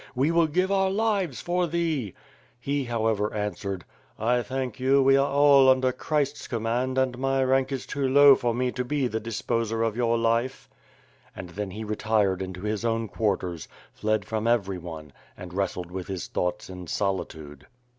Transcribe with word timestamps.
We 0.15 0.31
will 0.31 0.47
give 0.47 0.71
our 0.71 0.89
lives 0.89 1.41
for 1.41 1.67
thee!*' 1.67 2.15
He, 2.59 2.85
however, 2.85 3.31
answered: 3.35 3.85
*T[ 4.19 4.41
thank 4.41 4.79
you, 4.79 5.03
we 5.03 5.15
are 5.15 5.29
all 5.29 5.69
under 5.69 5.91
Christ's 5.91 6.47
command 6.47 6.97
and 6.97 7.19
my 7.19 7.43
rank 7.43 7.71
is 7.71 7.85
too 7.85 8.09
low 8.09 8.33
for 8.33 8.51
me 8.55 8.71
to 8.71 8.83
be 8.83 9.05
the 9.05 9.19
disposer 9.19 9.83
of 9.83 9.95
your 9.95 10.17
life. 10.17 10.67
And 11.35 11.49
then 11.51 11.69
he 11.69 11.83
retired 11.83 12.41
into 12.41 12.63
his 12.63 12.83
own 12.83 13.09
quarters, 13.09 13.67
fled 13.93 14.25
from 14.25 14.47
every 14.47 14.79
one, 14.79 15.13
and 15.37 15.53
wrestled 15.53 15.91
with 15.91 16.07
his 16.07 16.25
thoughts 16.25 16.67
in 16.67 16.87
solitude. 16.87 17.67